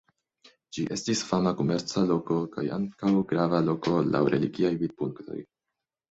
[0.75, 5.39] Ĝi estis fama komerca loko kaj ankaŭ grava loko laŭ religiaj vidpunktoj.